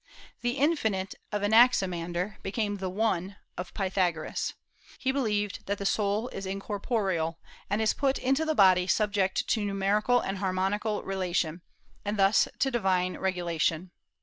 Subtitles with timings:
[0.41, 4.55] The Infinite of Anaximander became the One of Pythagoras.
[4.97, 7.37] He believed that the soul is incorporeal,
[7.69, 11.61] and is put into the body subject to numerical and harmonical relation,
[12.03, 13.91] and thus to divine regulation.